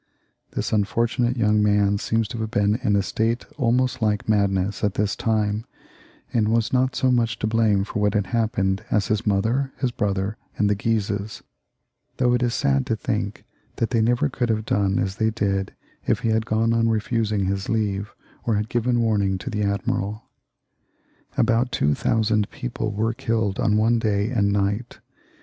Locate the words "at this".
4.83-5.15